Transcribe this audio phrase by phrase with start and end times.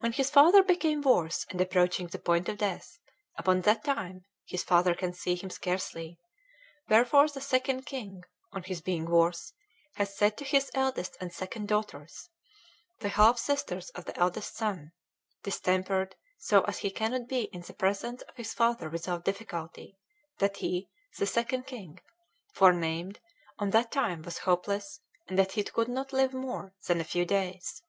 [0.00, 2.98] "When his father became worse and approaching the point of death,
[3.38, 6.18] upon that time his father can see him scarcely;
[6.90, 8.22] wherefore the Second King,
[8.52, 9.54] on his being worse,
[9.94, 12.28] has said to his eldest and second daughters,
[12.98, 14.92] the half sisters of the eldest son,
[15.42, 19.96] distempered so as he cannot be in the presence of his father without difficulty,
[20.36, 21.98] that he (the Second King)
[22.52, 23.20] forenamed
[23.58, 27.24] on that time was hopeless and that he could not live more than a few
[27.24, 27.80] days.